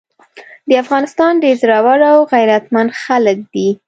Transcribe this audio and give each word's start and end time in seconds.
د 0.69 0.71
افغانستان 0.83 1.31
ډير 1.43 1.55
زړور 1.61 1.99
او 2.11 2.17
غيرتمن 2.31 2.87
خلګ 3.01 3.37
دي۔ 3.53 3.69